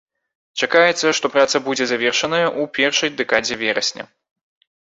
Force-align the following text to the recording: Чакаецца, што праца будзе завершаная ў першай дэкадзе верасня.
Чакаецца, 0.61 1.11
што 1.19 1.31
праца 1.35 1.57
будзе 1.67 1.85
завершаная 1.93 2.43
ў 2.47 2.63
першай 2.79 3.09
дэкадзе 3.21 3.55
верасня. 3.63 4.03